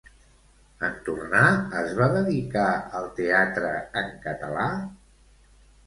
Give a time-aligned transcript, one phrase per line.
[0.87, 1.43] En tornar,
[1.83, 2.65] es va dedicar
[3.01, 3.73] al teatre
[4.05, 4.69] en català?